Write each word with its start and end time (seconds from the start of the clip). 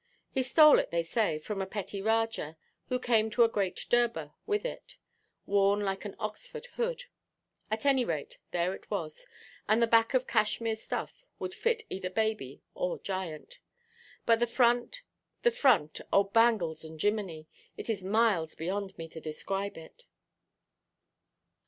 He 0.31 0.41
stole 0.41 0.79
it, 0.79 0.89
they 0.89 1.03
say, 1.03 1.37
from 1.37 1.61
a 1.61 1.67
petty 1.67 2.01
rajah, 2.01 2.57
who 2.87 2.97
came 2.97 3.29
to 3.29 3.43
a 3.43 3.47
great 3.47 3.85
durbar 3.87 4.33
with 4.47 4.65
it, 4.65 4.97
worn 5.45 5.81
like 5.81 6.05
an 6.05 6.15
Oxford 6.17 6.65
hood. 6.73 7.03
At 7.69 7.85
any 7.85 8.03
rate, 8.03 8.39
there 8.49 8.73
it 8.73 8.89
was, 8.89 9.27
and 9.69 9.79
the 9.79 9.85
back 9.85 10.15
of 10.15 10.25
Cashmere 10.25 10.75
stuff 10.75 11.23
would 11.37 11.53
fit 11.53 11.83
either 11.91 12.09
baby 12.09 12.63
or 12.73 12.97
giant. 12.97 13.59
But 14.25 14.39
the 14.39 14.47
front, 14.47 15.03
the 15.43 15.51
front—oh, 15.51 16.23
bangles 16.23 16.83
and 16.83 16.99
jiminy! 16.99 17.47
it 17.77 17.87
is 17.87 18.03
miles 18.03 18.55
beyond 18.55 18.97
me 18.97 19.07
to 19.09 19.21
describe 19.21 19.77
it. 19.77 20.05